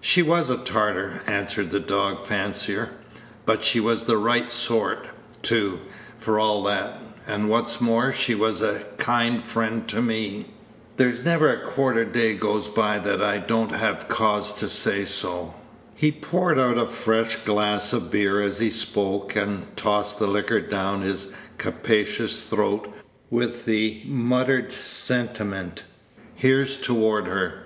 [0.00, 2.90] "She was a tartar," answered the dog fancier;
[3.44, 5.08] "but she was the right sort,
[5.42, 5.80] too,
[6.16, 10.46] for all that; and, what's more, she was a kind friend to me.
[10.96, 15.56] There's never a quarter day goes by that I don't have cause to say so."
[15.96, 20.60] He poured out a fresh glass of beer as he spoke, and tossed the liquor
[20.60, 22.94] down his capacious throat
[23.28, 25.82] with the muttered sentiment,
[26.36, 27.64] "Here's toward her."